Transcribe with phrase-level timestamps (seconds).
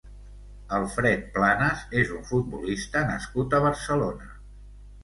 [0.77, 4.35] Alfred Planas és un futbolista nascut a Barcelona.